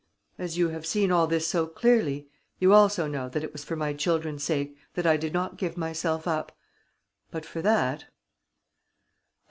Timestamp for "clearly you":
1.67-2.73